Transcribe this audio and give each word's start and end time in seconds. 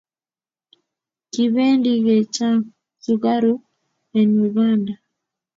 Kipendi 1.31 1.91
ke 2.05 2.15
cheng 2.35 2.59
sukaruk 3.03 3.61
en 4.19 4.27
Uganda 4.47 4.93